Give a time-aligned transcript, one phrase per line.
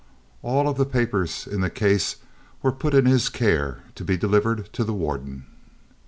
[0.41, 2.15] All of the papers in the case
[2.63, 5.45] were put in his care to be delivered to the warden.